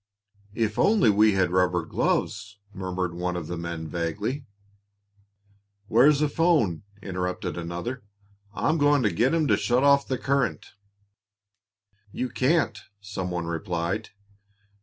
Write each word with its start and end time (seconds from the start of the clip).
"If 0.55 0.79
we 0.79 0.83
only 0.83 1.33
had 1.33 1.51
rubber 1.51 1.85
gloves" 1.85 2.57
murmured 2.73 3.13
one 3.13 3.35
of 3.35 3.45
the 3.45 3.55
men, 3.55 3.87
vaguely. 3.87 4.47
"Where's 5.89 6.23
a 6.23 6.27
'phone?" 6.27 6.81
interrupted 7.03 7.55
another. 7.55 8.01
"I'm 8.51 8.79
going 8.79 9.03
to 9.03 9.11
get 9.11 9.35
'em 9.35 9.45
to 9.45 9.57
shut 9.57 9.83
off 9.83 10.07
the 10.07 10.17
current!" 10.17 10.71
"You 12.11 12.29
can't," 12.29 12.79
some 12.99 13.29
one 13.29 13.45
replied. 13.45 14.09